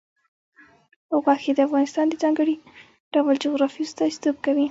[1.23, 2.55] غوښې د افغانستان د ځانګړي
[3.13, 4.59] ډول جغرافیه استازیتوب کوي.